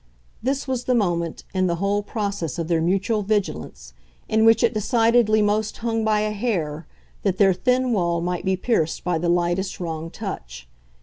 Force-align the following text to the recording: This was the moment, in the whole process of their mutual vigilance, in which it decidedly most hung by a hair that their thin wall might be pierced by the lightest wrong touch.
This 0.41 0.67
was 0.67 0.85
the 0.85 0.95
moment, 0.95 1.43
in 1.53 1.67
the 1.67 1.75
whole 1.75 2.01
process 2.01 2.57
of 2.57 2.67
their 2.67 2.81
mutual 2.81 3.21
vigilance, 3.21 3.93
in 4.27 4.45
which 4.45 4.63
it 4.63 4.73
decidedly 4.73 5.43
most 5.43 5.77
hung 5.77 6.03
by 6.03 6.21
a 6.21 6.31
hair 6.31 6.87
that 7.21 7.37
their 7.37 7.53
thin 7.53 7.93
wall 7.93 8.19
might 8.19 8.43
be 8.43 8.57
pierced 8.57 9.03
by 9.03 9.19
the 9.19 9.29
lightest 9.29 9.79
wrong 9.79 10.09
touch. 10.09 10.67